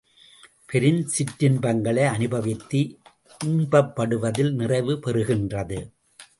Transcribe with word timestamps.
பெரும் 0.65 1.01
சிற்றின்பங்களை 1.07 2.03
அனுபவித்து 2.05 2.81
இன்பப்படுவதில் 3.45 4.51
நிறைவு 4.51 4.99
பெறுகின்றது. 4.99 5.79